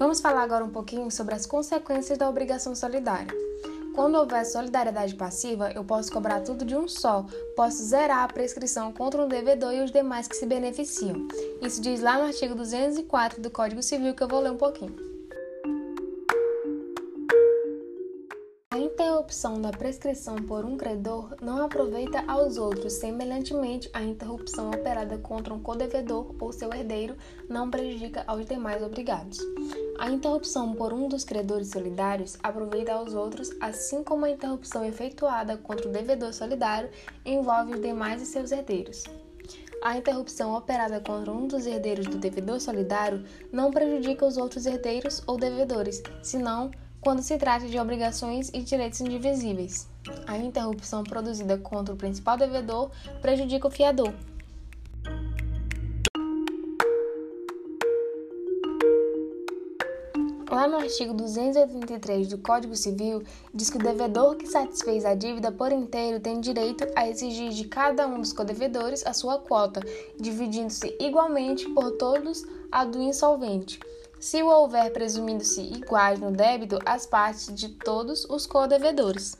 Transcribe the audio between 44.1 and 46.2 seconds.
os outros herdeiros ou devedores,